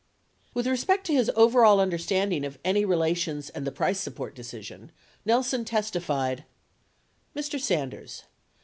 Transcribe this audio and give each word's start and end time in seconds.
88 0.53 0.55
With 0.55 0.65
respect 0.67 1.05
to 1.05 1.13
his 1.13 1.29
overall 1.35 1.79
understanding 1.79 2.43
of 2.43 2.57
any 2.65 2.83
relations 2.83 3.51
and 3.51 3.67
the 3.67 3.71
price 3.71 3.99
support 3.99 4.33
decision, 4.33 4.91
Nelson 5.25 5.63
testified: 5.63 6.43
Mr. 7.35 7.59
Sanders. 7.59 8.23